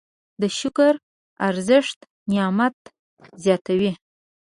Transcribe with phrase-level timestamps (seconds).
[0.41, 0.93] د شکر
[1.47, 1.99] ارزښت
[2.31, 2.77] نعمت
[3.43, 3.91] زیاتوي.